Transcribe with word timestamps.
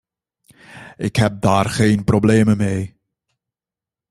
Ik 0.97 1.15
heb 1.15 1.41
daar 1.41 1.65
geen 1.69 2.03
probleem 2.03 2.57
mee. 2.57 2.95